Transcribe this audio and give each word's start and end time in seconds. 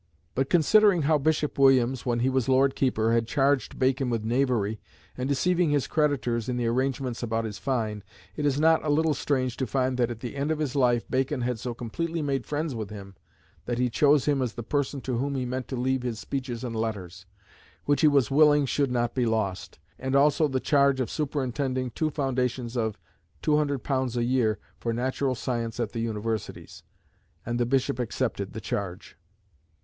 But 0.33 0.49
considering 0.49 1.03
how 1.03 1.19
Bishop 1.19 1.59
Williams, 1.59 2.07
when 2.07 2.21
he 2.21 2.29
was 2.31 2.49
Lord 2.49 2.73
Keeper, 2.73 3.13
had 3.13 3.27
charged 3.27 3.77
Bacon 3.77 4.09
with 4.09 4.23
"knavery" 4.23 4.81
and 5.15 5.29
"deceiving 5.29 5.69
his 5.69 5.85
creditors" 5.85 6.49
in 6.49 6.57
the 6.57 6.65
arrangements 6.65 7.21
about 7.21 7.45
his 7.45 7.59
fine, 7.59 8.01
it 8.35 8.43
is 8.43 8.59
not 8.59 8.83
a 8.83 8.89
little 8.89 9.13
strange 9.13 9.57
to 9.57 9.67
find 9.67 9.99
that 9.99 10.09
at 10.09 10.19
the 10.21 10.35
end 10.35 10.49
of 10.49 10.57
his 10.57 10.75
life 10.75 11.07
Bacon 11.07 11.41
had 11.41 11.59
so 11.59 11.75
completely 11.75 12.23
made 12.23 12.47
friends 12.47 12.73
with 12.73 12.89
him 12.89 13.13
that 13.67 13.77
he 13.77 13.91
chose 13.91 14.25
him 14.25 14.41
as 14.41 14.53
the 14.53 14.63
person 14.63 15.01
to 15.01 15.19
whom 15.19 15.35
he 15.35 15.45
meant 15.45 15.67
to 15.67 15.75
leave 15.75 16.01
his 16.01 16.17
speeches 16.17 16.63
and 16.63 16.75
letters, 16.75 17.27
which 17.85 18.01
he 18.01 18.07
was 18.07 18.31
"willing 18.31 18.65
should 18.65 18.89
not 18.89 19.13
be 19.13 19.27
lost," 19.27 19.77
and 19.99 20.15
also 20.15 20.47
the 20.47 20.59
charge 20.59 20.99
of 20.99 21.11
superintending 21.11 21.91
two 21.91 22.09
foundations 22.09 22.75
of 22.75 22.97
£200 23.43 24.17
a 24.17 24.23
year 24.23 24.57
for 24.79 24.93
Natural 24.93 25.35
Science 25.35 25.79
at 25.79 25.91
the 25.91 25.99
universities. 26.01 26.81
And 27.45 27.59
the 27.59 27.67
Bishop 27.67 27.99
accepted 27.99 28.53
the 28.53 28.61
charge. 28.61 29.15